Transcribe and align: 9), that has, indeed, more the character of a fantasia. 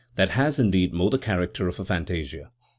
9), 0.17 0.27
that 0.27 0.29
has, 0.29 0.57
indeed, 0.57 0.95
more 0.95 1.11
the 1.11 1.19
character 1.19 1.67
of 1.67 1.79
a 1.79 1.85
fantasia. 1.85 2.49